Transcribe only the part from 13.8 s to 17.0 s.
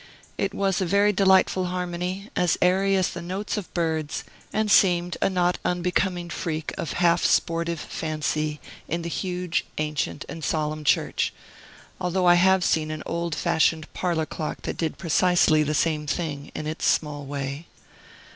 parlor clock that did precisely the same thing, in its